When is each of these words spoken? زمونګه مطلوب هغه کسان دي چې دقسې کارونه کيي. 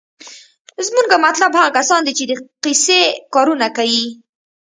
زمونګه 0.85 1.17
مطلوب 1.25 1.51
هغه 1.57 1.71
کسان 1.77 1.99
دي 2.05 2.13
چې 2.17 2.23
دقسې 2.63 2.99
کارونه 3.33 3.67
کيي. 3.77 4.05